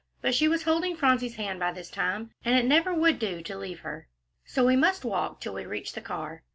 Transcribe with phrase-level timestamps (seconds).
[0.19, 3.55] But she was holding Phronsie's hand by this time, and it never would do to
[3.55, 4.07] leave her.
[4.43, 6.41] "So we must walk till we reach the car."